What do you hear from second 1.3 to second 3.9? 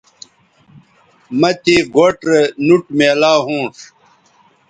مہ تے گوٹھ رے نوٹ میلاو ھونݜ